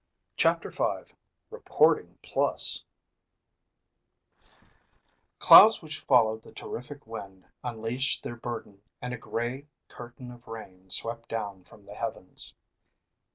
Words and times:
CHAPTER 0.35 0.71
V 0.71 1.13
Reporting 1.51 2.17
Plus 2.23 2.83
Clouds 5.37 5.83
which 5.83 5.99
followed 5.99 6.41
the 6.41 6.51
terrific 6.51 7.05
wind 7.05 7.45
unleashed 7.63 8.23
their 8.23 8.35
burden 8.35 8.81
and 8.99 9.13
a 9.13 9.17
gray 9.19 9.67
curtain 9.89 10.31
of 10.31 10.47
rain 10.47 10.89
swept 10.89 11.29
down 11.29 11.63
from 11.63 11.85
the 11.85 11.93
heavens. 11.93 12.55